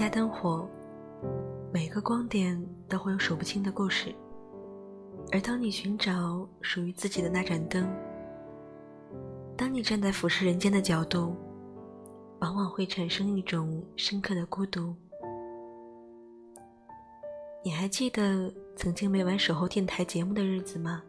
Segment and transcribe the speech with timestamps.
[0.00, 0.66] 家灯火，
[1.70, 2.58] 每个光点
[2.88, 4.14] 都会有数不清的故事。
[5.30, 7.86] 而当你寻找属于自己的那盏灯，
[9.58, 11.36] 当你站在俯视人间的角度，
[12.38, 14.96] 往往会产生一种深刻的孤独。
[17.62, 21.02] 你还记得曾经每晚守候电台节目的日子吗？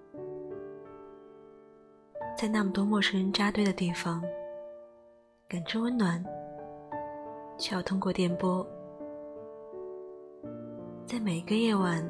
[2.37, 4.21] 在那么多陌生人扎堆的地方，
[5.47, 6.21] 感知温暖，
[7.57, 8.67] 却要通过电波，
[11.05, 12.07] 在每一个夜晚。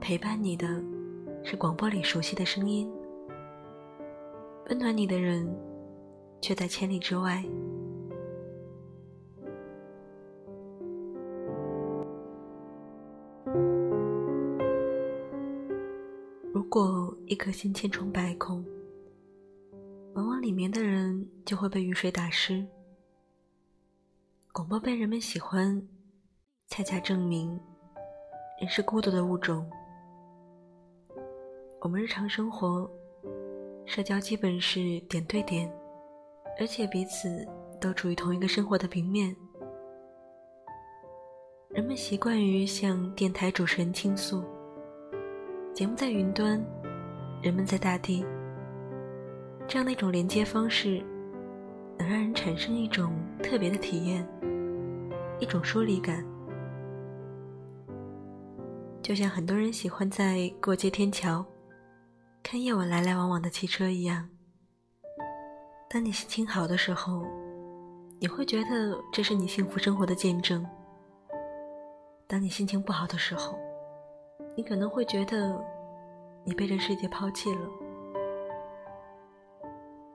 [0.00, 0.66] 陪伴你的
[1.42, 2.90] 是广播里熟悉的声音，
[4.68, 5.46] 温暖你的人
[6.40, 7.44] 却在千里之外。
[16.52, 18.64] 如果一颗心千疮百孔，
[20.14, 22.64] 往往里面的人就会被雨水打湿。
[24.52, 25.86] 广播被人们喜欢，
[26.68, 27.58] 恰恰证明
[28.60, 29.64] 人是孤独的物种。
[31.80, 32.90] 我们日常生活，
[33.86, 35.72] 社交基本是点对点，
[36.58, 37.46] 而且彼此
[37.80, 39.34] 都处于同一个生活的平面。
[41.68, 44.42] 人们习惯于向电台主持人倾诉，
[45.72, 46.60] 节目在云端，
[47.40, 48.26] 人们在大地。
[49.68, 51.00] 这样的一种连接方式，
[51.96, 54.26] 能让人产生一种特别的体验，
[55.38, 56.26] 一种疏离感，
[59.08, 61.42] 就像很多人喜欢在过街天桥。
[62.42, 64.28] 看夜晚来来往往的汽车一样。
[65.88, 67.24] 当你心情好的时候，
[68.20, 70.62] 你会觉得这是你幸福生活的见证；
[72.26, 73.58] 当你心情不好的时候，
[74.54, 75.58] 你可能会觉得
[76.44, 77.66] 你被这世界抛弃了。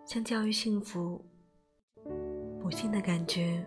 [0.05, 1.19] 相较于幸福，
[2.61, 3.65] 不幸的感觉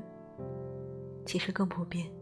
[1.27, 2.16] 其实更普遍。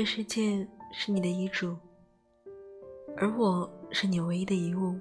[0.00, 1.76] 这世界是你的遗嘱，
[3.18, 4.98] 而我是你唯一的遗物。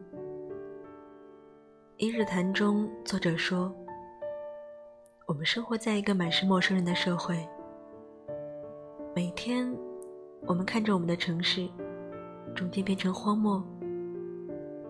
[1.96, 3.74] 一日谈中，作者说
[5.26, 7.48] ：“我们生活在一个满是陌生人的社会，
[9.16, 9.74] 每天，
[10.46, 11.66] 我们看着我们的城市
[12.54, 13.64] 逐渐变成荒漠，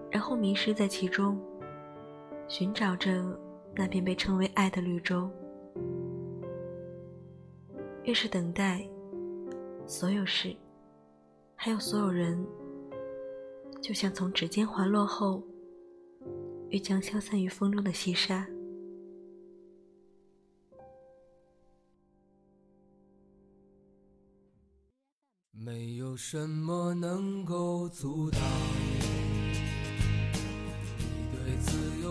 [0.09, 1.40] 然后迷失在其中，
[2.48, 3.24] 寻找着
[3.75, 5.30] 那片被称为爱的绿洲。
[8.06, 8.84] 越是等待。”
[9.89, 10.55] 所有事，
[11.55, 12.45] 还有所有人，
[13.81, 15.44] 就像从指尖滑落后，
[16.69, 18.47] 欲将消散于风中的细沙。
[25.51, 28.39] 没有什么能够阻挡
[31.00, 32.09] 你对自由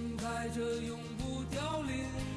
[0.00, 2.29] 盛开着永不凋零。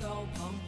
[0.00, 0.67] 到旁。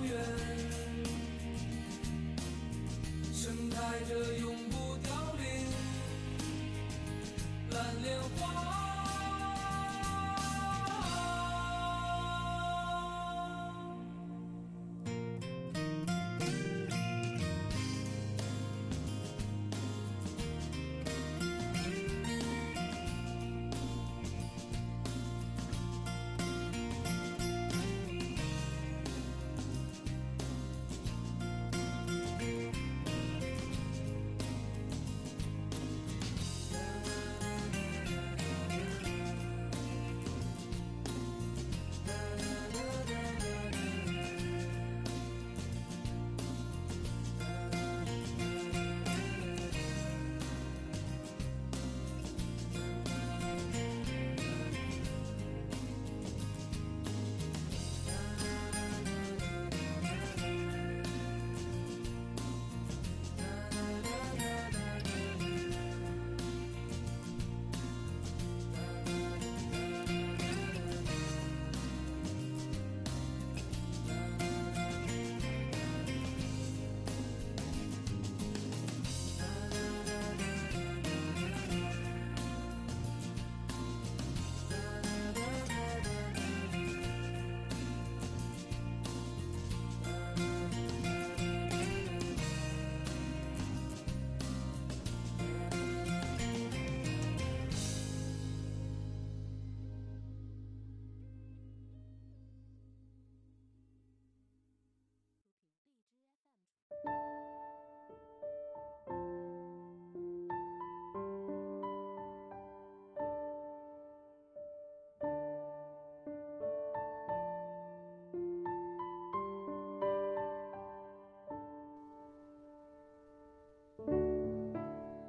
[0.00, 0.49] 澈高远，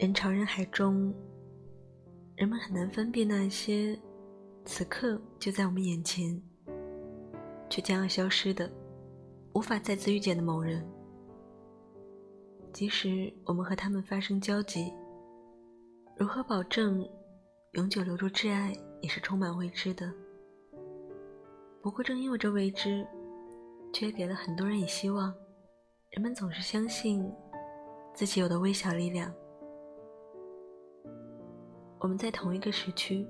[0.02, 1.14] 人潮人海中，
[2.36, 3.96] 人们很难分辨那些
[4.66, 6.42] 此刻就在我们眼前，
[7.70, 8.68] 却将要消失的、
[9.54, 10.84] 无法再次遇见的某人。
[12.74, 14.92] 即使我们和他们发生交集，
[16.18, 17.08] 如何保证
[17.74, 20.12] 永久留住挚爱，也是充满未知的。
[21.80, 23.06] 不过，正因为这未知，
[23.94, 25.32] 却给了很多人以希望。
[26.10, 27.32] 人们总是相信
[28.16, 29.32] 自己有的微小力量。
[32.02, 33.24] 我们在同一个时区，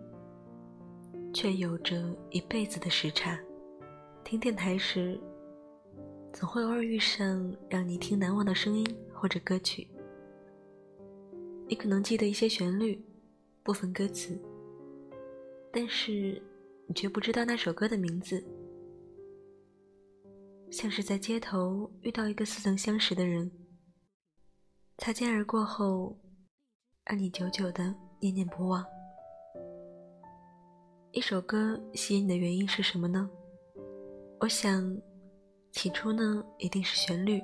[1.33, 3.37] 却有着一辈子的时差。
[4.23, 5.19] 听电台时，
[6.31, 9.85] 总会偶尔遇上让你听难忘的声音或者歌曲。
[11.67, 13.03] 你可能记得一些旋律、
[13.61, 14.41] 部分歌词，
[15.69, 16.41] 但是
[16.87, 18.41] 你却不知道那首歌的名字。
[20.71, 23.51] 像是在街头遇到一个似曾相识的人，
[24.99, 26.17] 擦肩而过后，
[27.03, 27.93] 让你久久的。
[28.21, 28.85] 念念不忘。
[31.11, 33.27] 一首歌吸引你的原因是什么呢？
[34.39, 34.95] 我想，
[35.71, 37.41] 起初呢一定是旋律，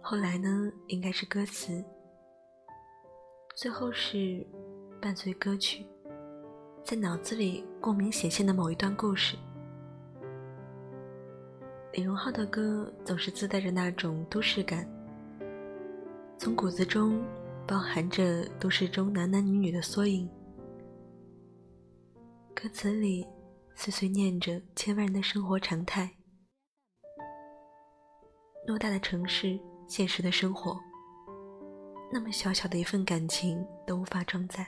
[0.00, 1.84] 后来呢应该是歌词，
[3.54, 4.44] 最后是
[5.00, 5.86] 伴随歌曲，
[6.82, 9.36] 在脑子里共鸣显现的某一段故事。
[11.92, 14.84] 李荣浩的歌总是自带着那种都市感，
[16.38, 17.22] 从骨子中。
[17.70, 20.28] 包含着都市中男男女女的缩影，
[22.52, 23.24] 歌词里
[23.76, 26.10] 碎碎念着千万人的生活常态。
[28.66, 30.76] 偌大的城市，现实的生活，
[32.12, 34.66] 那么小小的一份感情都无法装载。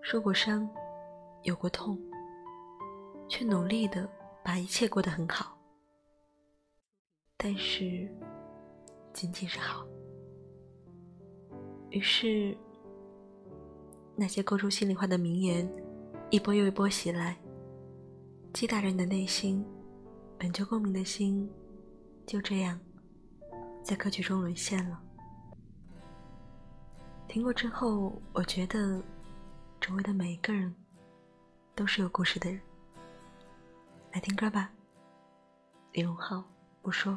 [0.00, 0.66] 受过伤，
[1.42, 1.98] 有过痛，
[3.28, 4.08] 却努力的
[4.42, 5.54] 把一切过得很好，
[7.36, 8.10] 但是
[9.12, 9.86] 仅仅是好。
[11.94, 12.56] 于是，
[14.16, 15.72] 那些勾出心里话的名言，
[16.28, 17.36] 一波又一波袭来，
[18.52, 19.64] 击打着你的内心。
[20.36, 21.48] 本就共鸣的心，
[22.26, 22.78] 就这样，
[23.80, 25.00] 在歌曲中沦陷了。
[27.28, 29.00] 听过之后，我觉得，
[29.80, 30.74] 周围的每一个人，
[31.76, 32.60] 都是有故事的人。
[34.12, 34.68] 来听歌吧，
[35.92, 36.42] 李荣浩
[36.82, 37.16] 不说。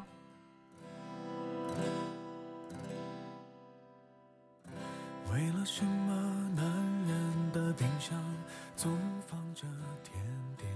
[5.68, 6.66] 为什么男
[7.06, 8.18] 人的冰箱
[8.78, 8.98] 总
[9.28, 9.68] 放着
[10.02, 10.16] 甜
[10.56, 10.72] 点？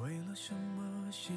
[0.00, 1.36] 为了什么心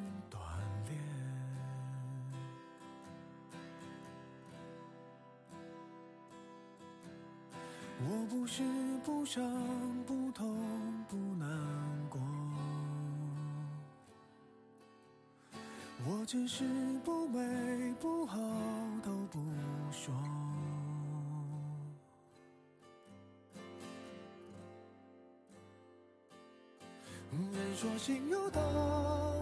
[27.81, 28.61] 说心有刀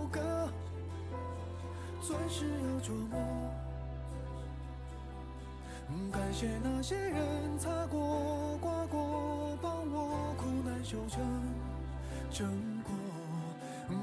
[0.09, 0.49] 割，
[1.99, 3.19] 钻石要琢磨。
[6.09, 11.21] 感谢那些人擦过、刮过，帮我苦难修成
[12.31, 12.47] 正
[12.81, 12.93] 果。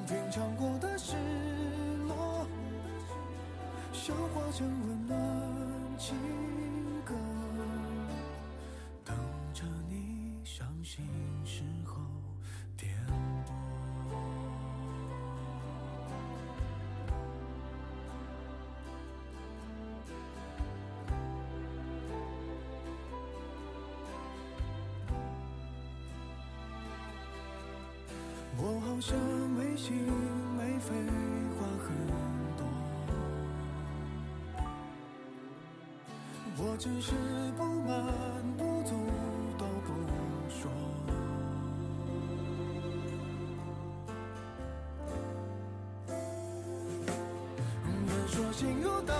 [0.07, 1.17] 品尝过的失
[2.07, 2.47] 落，
[3.91, 5.19] 消化成温暖
[28.97, 29.15] 好像
[29.51, 29.95] 没心
[30.57, 30.95] 没肺，
[31.59, 31.89] 话很
[32.57, 32.65] 多。
[36.57, 37.13] 我只是
[37.59, 37.93] 不满
[38.57, 38.95] 不足
[39.59, 39.93] 都不
[40.49, 40.71] 说。
[48.09, 49.13] 人说心如刀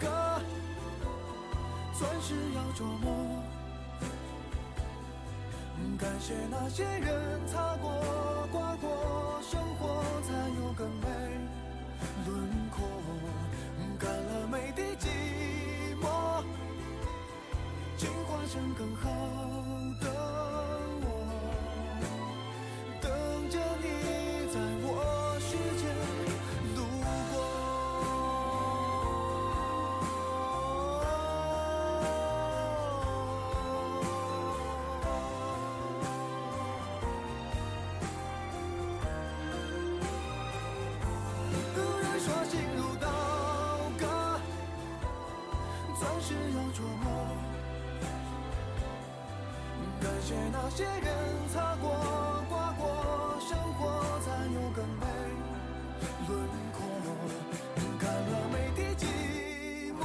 [0.00, 0.42] 割，
[1.96, 3.06] 钻石要琢磨。
[5.96, 7.88] 感谢那些人擦过、
[18.50, 19.49] 进化成更好。
[50.30, 51.10] 感谢那些人
[51.52, 51.90] 擦过、
[52.48, 55.06] 刮过，生活才有更美
[56.28, 56.30] 轮
[56.72, 56.78] 廓。
[57.98, 59.04] 看了每滴寂
[59.98, 60.00] 寞，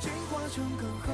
[0.00, 1.08] 进化成更好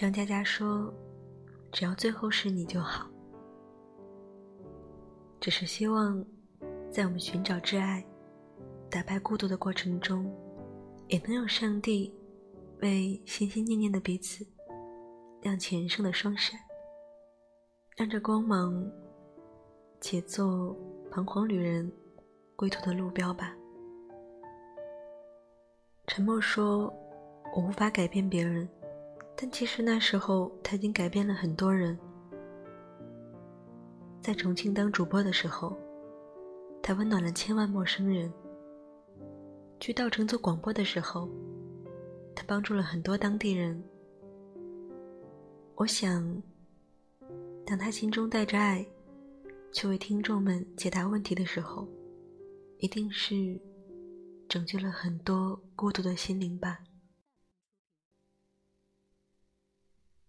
[0.00, 0.90] 张嘉佳说
[1.70, 3.06] ：“只要最后是你就好。”
[5.38, 6.24] 只是希望，
[6.90, 8.02] 在我们寻找挚爱、
[8.90, 10.24] 打败孤独的过程中，
[11.08, 12.10] 也能有上帝
[12.80, 14.42] 为心心念念的彼此
[15.42, 16.58] 亮起人生的双闪，
[17.94, 18.90] 让这光芒
[20.00, 20.74] 且做
[21.10, 21.92] 彷徨旅人
[22.56, 23.54] 归途的路标吧。
[26.06, 26.90] 沉默说
[27.54, 28.66] ：“我无法改变别人，
[29.40, 31.98] 但其实那时候他已经改变了很多人。”
[34.20, 35.74] 在重庆当主播的时候，
[36.82, 38.30] 他温暖了千万陌生人；
[39.80, 41.26] 去稻城做广播的时候，
[42.36, 43.82] 他帮助了很多当地人。
[45.74, 46.42] 我想，
[47.64, 48.86] 当他心中带着爱，
[49.72, 51.88] 去为听众们解答问题的时候，
[52.76, 53.58] 一定是
[54.46, 56.78] 拯救了很多孤独的心灵吧。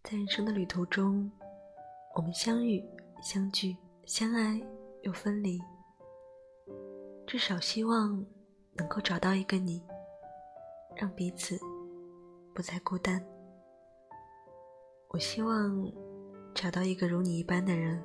[0.04, 1.32] 在人生的旅途中，
[2.16, 2.84] 我们相遇。
[3.22, 4.60] 相聚、相爱
[5.04, 5.62] 又分离，
[7.28, 8.26] 至少希望
[8.74, 9.80] 能够找到一个你，
[10.96, 11.56] 让彼此
[12.52, 13.24] 不再孤单。
[15.10, 15.88] 我希望
[16.56, 18.04] 找到一个如你一般的人。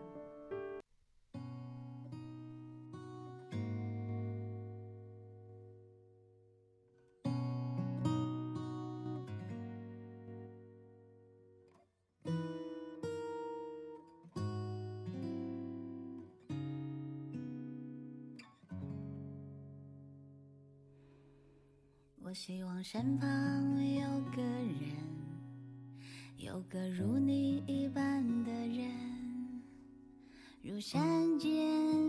[22.97, 23.29] 身旁
[23.95, 24.97] 有个人，
[26.39, 29.63] 有个如你一般的人，
[30.63, 31.53] 如山间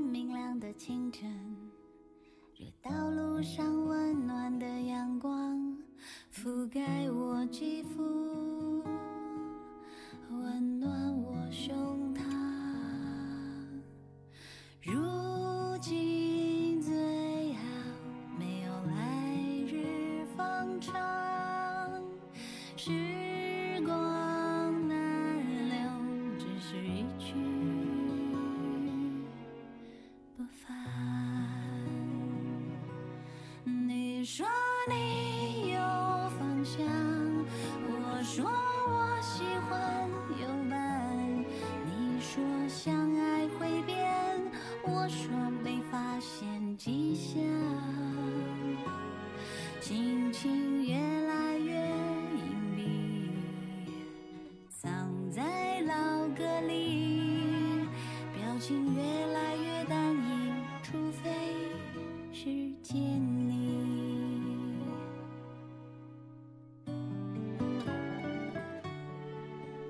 [0.02, 1.30] 明亮的清晨，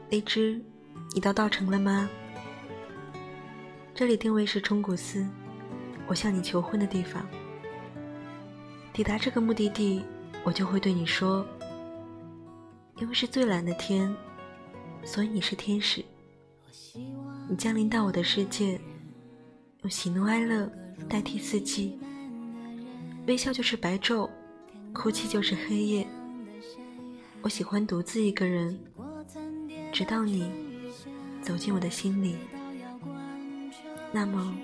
[0.09, 0.61] 荔枝，
[1.13, 2.09] 你到稻城了吗？
[3.93, 5.27] 这里定位是冲古寺，
[6.07, 7.27] 我向你求婚的地方。
[8.93, 10.05] 抵达这个目的地，
[10.45, 11.45] 我就会对你说：
[13.01, 14.15] 因为是最蓝的天，
[15.03, 16.05] 所以你是天使。
[17.49, 18.79] 你降临到我的世界，
[19.81, 20.71] 用喜怒哀乐
[21.09, 21.99] 代替四季。
[23.27, 24.29] 微笑就是白昼，
[24.93, 26.07] 哭泣就是黑夜。
[27.41, 28.79] 我喜欢独自一个人，
[29.97, 30.51] 直到你
[31.41, 32.35] 走进我的心里。
[34.11, 34.55] 那么，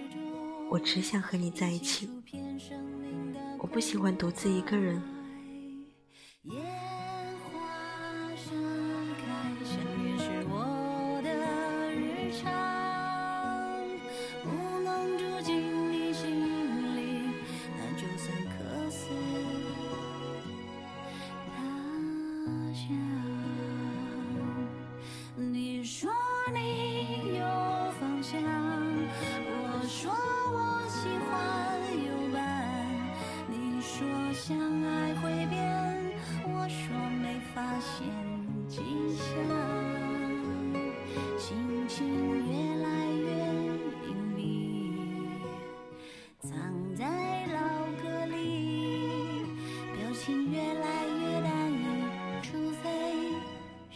[0.69, 2.08] 我只想和你在一起。
[3.58, 5.02] 我不喜欢独自一个人。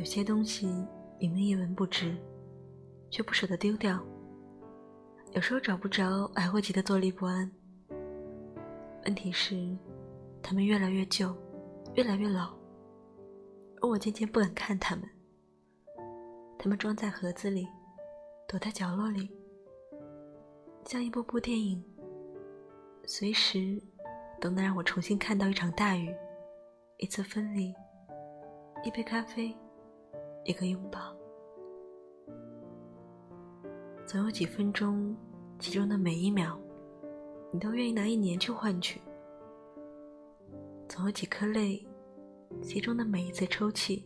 [0.00, 0.66] 有些东西
[1.18, 2.16] 明明一文不值，
[3.10, 4.02] 却不舍得丢掉。
[5.32, 7.52] 有时候找不着，还会急得坐立不安。
[9.04, 9.76] 问题是，
[10.42, 11.36] 它们越来越旧，
[11.96, 12.54] 越来越老，
[13.82, 15.04] 而我渐渐不敢看它们。
[16.58, 17.68] 它们装在盒子里，
[18.48, 19.30] 躲在角落里，
[20.86, 21.84] 像一部部电影，
[23.04, 23.78] 随时
[24.40, 26.10] 都能让我重新看到一场大雨，
[26.96, 27.74] 一次分离，
[28.82, 29.54] 一杯咖啡。
[30.44, 31.14] 一个拥抱，
[34.06, 35.14] 总有几分钟，
[35.58, 36.58] 其中的每一秒，
[37.52, 38.98] 你都愿意拿一年去换取；
[40.88, 41.86] 总有几颗泪，
[42.62, 44.02] 其中的每一次抽泣，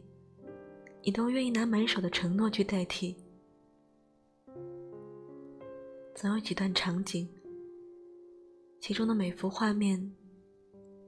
[1.03, 3.14] 你都愿意拿满手的承诺去代替；
[6.16, 7.29] 总有几段场景，
[8.81, 10.14] 其中的每幅画面，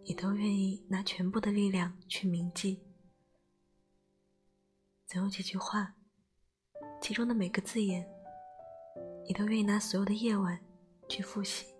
[0.04, 2.85] 你都愿意拿全部的力量去铭记。
[5.06, 5.94] 总有几句话，
[7.00, 8.04] 其中的每个字眼，
[9.24, 10.58] 你都愿意拿所有的夜晚
[11.08, 11.72] 去复习。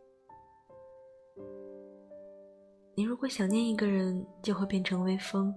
[2.95, 5.53] 你如果想念一个人，就会变成微风，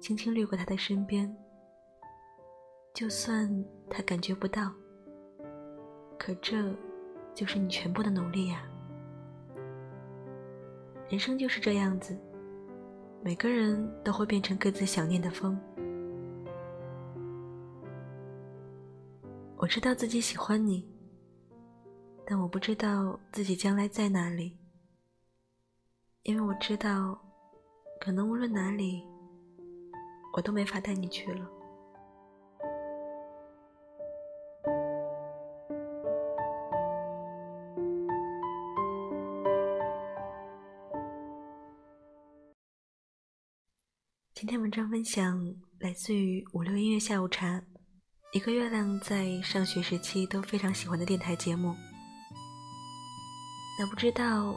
[0.00, 1.36] 轻轻掠过他的身边，
[2.94, 3.46] 就算
[3.90, 4.72] 他感觉不到，
[6.18, 6.74] 可这
[7.34, 8.66] 就是你全部的努力呀。
[11.10, 12.18] 人生就是这样子，
[13.22, 15.60] 每个人都会变成各自想念的风。
[19.60, 20.88] 我知道自己喜欢你，
[22.24, 24.56] 但我不知道自己将来在哪里，
[26.22, 27.20] 因为我知道，
[27.98, 29.04] 可能无论哪里，
[30.36, 31.50] 我都没法带你去了。
[44.34, 45.36] 今天文章分享
[45.80, 47.60] 来自于五六音乐下午茶。
[48.30, 51.74] 一个月亮在上学时期都非常喜欢的电台节目，
[53.78, 54.54] 那不知道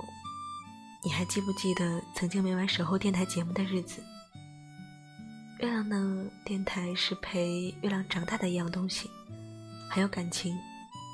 [1.05, 4.03] 你还记不记得曾经每晚守候电台节目的日子？
[5.59, 6.25] 月亮呢？
[6.43, 9.09] 电台是陪月亮长大的一样东西，
[9.89, 10.53] 还有感情。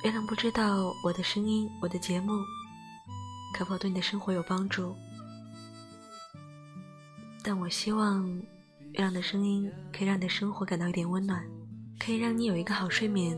[0.04, 2.32] 月亮不知道我的声音，我的节目
[3.54, 4.96] 可否对你的生活有帮助，
[7.44, 8.28] 但我希望
[8.94, 11.46] 月亮的声音可以让你的生活感到一点温暖。
[12.00, 13.38] 可以让你有一个好睡眠。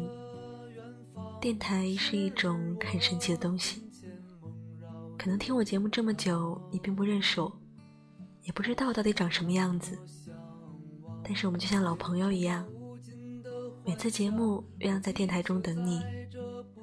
[1.42, 3.82] 电台是一种很神奇的东西，
[5.18, 7.52] 可能听我节目这么久，你并不认识我，
[8.44, 9.98] 也不知道到底长什么样子。
[11.24, 12.68] 但是我们就像老朋友一样，
[13.86, 16.02] 每次节目月亮在电台中等你，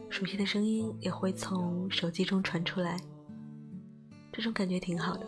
[0.09, 2.97] 熟悉的声音也会从手机中传出来，
[4.33, 5.27] 这种感觉挺好的。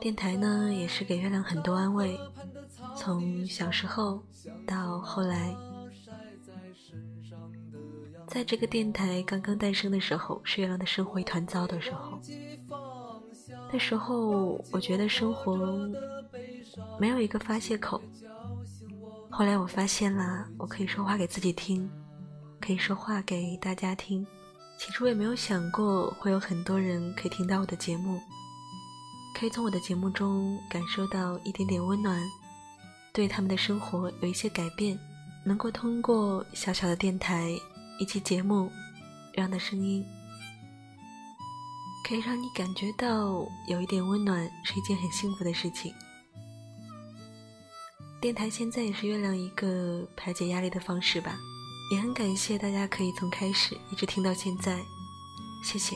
[0.00, 2.18] 电台呢，也是给月亮很多安慰。
[3.04, 4.18] 从小时候
[4.66, 5.54] 到后来，
[8.26, 12.18] 在这个电台刚刚诞生的时候，是月亮的生活一团糟的时候。
[13.70, 15.54] 那时候我觉得生活
[16.98, 18.00] 没有一个发泄口。
[19.30, 21.86] 后来我发现了，我可以说话给自己听，
[22.58, 24.26] 可以说话给大家听。
[24.78, 28.18] 起初也没有想过会有很多人可以听到我的节目，
[29.38, 32.18] 可以从我的节目中感受到一点点温暖。
[33.14, 34.98] 对他们的生活有一些改变，
[35.44, 37.48] 能够通过小小的电台
[38.00, 38.68] 一期节目，
[39.32, 40.04] 让的声音
[42.06, 45.94] 可以让你感觉到有一点温暖，是一件很幸福的事情。
[48.20, 51.36] 电台现在也是月亮一个排解压力的方式吧，
[51.92, 54.82] 也很感谢大家可以从开始一直听到现在，
[55.62, 55.94] 谢谢。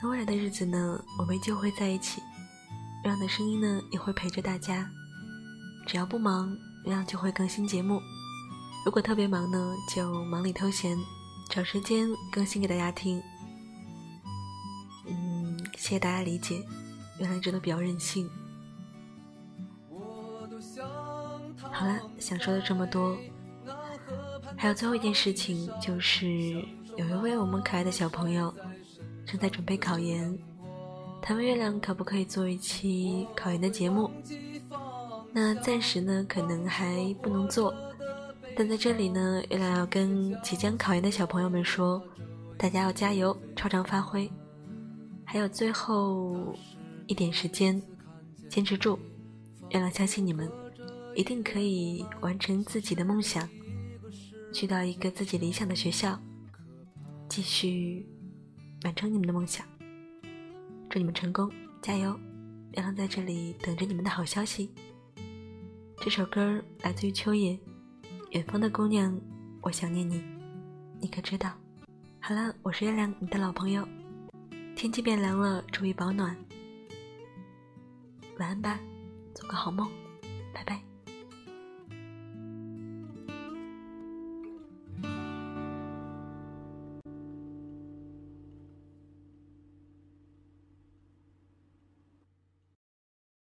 [0.00, 2.22] 那未来的日子呢，我们就会在一起，
[3.02, 4.88] 让的声音呢也会陪着大家。
[5.88, 7.98] 只要不忙，月亮就会更新节目；
[8.84, 10.98] 如果特别忙呢，就忙里偷闲，
[11.48, 13.22] 找时间更新给大家听。
[15.06, 16.56] 嗯，谢谢大家理解，
[17.18, 18.28] 月亮一直都比较任性。
[21.72, 23.16] 好了，想说的这么多，
[24.58, 26.28] 还有最后一件事情，就是
[26.98, 28.54] 有一位我们可爱的小朋友，
[29.24, 30.38] 正在准备考研，
[31.22, 34.10] 他问月亮可不可以做一期考研的节目。
[35.32, 37.74] 那暂时呢，可能还不能做，
[38.56, 42.02] 但在这里呢，月亮要跟即将考研的小朋友们说，
[42.56, 44.28] 大家要加油，超常发挥。
[45.24, 46.56] 还有最后
[47.06, 47.80] 一点时间，
[48.48, 48.98] 坚持住，
[49.70, 50.50] 月亮相信你们，
[51.14, 53.46] 一定可以完成自己的梦想，
[54.52, 56.18] 去到一个自己理想的学校，
[57.28, 58.06] 继续
[58.84, 59.64] 完成你们的梦想。
[60.88, 61.50] 祝你们成功，
[61.82, 62.18] 加油！
[62.72, 64.70] 月亮在这里等着你们的好消息。
[66.00, 67.52] 这首歌来自于秋野，
[68.30, 69.12] 《远方的姑娘》，
[69.60, 70.22] 我想念你，
[71.00, 71.52] 你可知道？
[72.20, 73.86] 好了，我是月亮，你的老朋友。
[74.76, 76.36] 天气变凉了，注意保暖。
[78.38, 78.78] 晚安吧，
[79.34, 79.90] 做个好梦，
[80.54, 80.87] 拜拜。